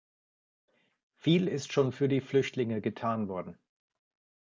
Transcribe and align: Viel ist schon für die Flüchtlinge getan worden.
Viel 1.13 1.47
ist 1.47 1.71
schon 1.73 1.91
für 1.91 2.07
die 2.07 2.21
Flüchtlinge 2.21 2.81
getan 2.81 3.27
worden. 3.27 3.59